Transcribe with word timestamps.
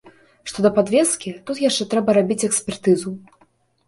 Што 0.51 0.63
да 0.65 0.69
падвескі, 0.77 1.33
тут 1.49 1.61
яшчэ 1.63 1.87
трэба 1.91 2.15
рабіць 2.17 2.39
экспертызу. 2.49 3.13